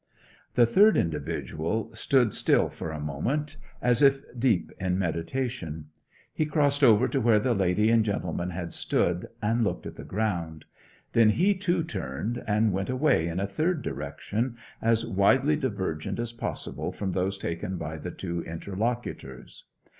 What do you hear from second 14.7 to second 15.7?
as widely